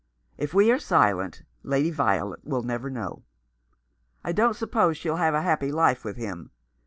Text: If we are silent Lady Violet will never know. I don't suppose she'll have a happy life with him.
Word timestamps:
If 0.35 0.55
we 0.55 0.71
are 0.71 0.79
silent 0.79 1.43
Lady 1.61 1.91
Violet 1.91 2.43
will 2.43 2.63
never 2.63 2.89
know. 2.89 3.21
I 4.23 4.31
don't 4.31 4.55
suppose 4.55 4.97
she'll 4.97 5.17
have 5.17 5.35
a 5.35 5.43
happy 5.43 5.71
life 5.71 6.03
with 6.03 6.17
him. 6.17 6.49